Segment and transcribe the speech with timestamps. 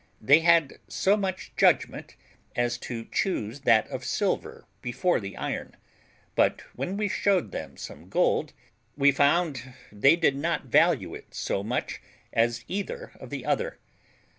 [0.19, 2.15] They had so much judgment
[2.55, 5.77] as to choose that of silver before the iron;
[6.33, 8.51] but when we showed them some gold,
[8.97, 12.01] we found they did not value it so much
[12.33, 13.77] as either of the other.